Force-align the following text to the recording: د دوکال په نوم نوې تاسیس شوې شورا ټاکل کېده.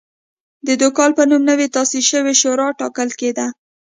د 0.67 0.69
دوکال 0.81 1.11
په 1.17 1.23
نوم 1.29 1.41
نوې 1.49 1.67
تاسیس 1.75 2.05
شوې 2.11 2.33
شورا 2.41 2.67
ټاکل 2.79 3.09
کېده. 3.19 3.47